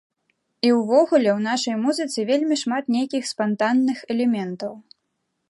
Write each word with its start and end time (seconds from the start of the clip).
І 0.69 0.69
ўвогуле, 0.77 1.29
у 1.33 1.41
нашай 1.49 1.75
музыцы 1.83 2.25
вельмі 2.31 2.59
шмат 2.63 2.91
нейкіх 2.97 3.29
спантанных 3.33 3.97
элементаў. 4.17 4.73